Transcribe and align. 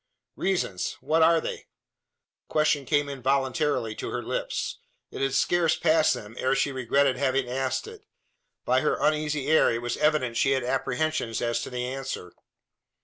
"Reasons! 0.35 0.93
What 0.99 1.21
are 1.21 1.39
they?" 1.39 1.57
The 1.57 1.65
question 2.47 2.85
came 2.85 3.07
involuntarily 3.07 3.93
to 3.97 4.09
her 4.09 4.23
lips. 4.23 4.79
It 5.11 5.21
had 5.21 5.35
scarce 5.35 5.75
passed 5.77 6.15
them, 6.15 6.35
ere 6.39 6.55
she 6.55 6.71
regretted 6.71 7.17
having 7.17 7.47
asked 7.47 7.85
it. 7.85 8.01
By 8.65 8.81
her 8.81 8.97
uneasy 8.99 9.45
air 9.45 9.71
it 9.71 9.83
was 9.83 9.97
evident 9.97 10.37
she 10.37 10.53
had 10.53 10.63
apprehensions 10.63 11.39
as 11.39 11.61
to 11.61 11.69
the 11.69 11.85
answer. 11.85 12.33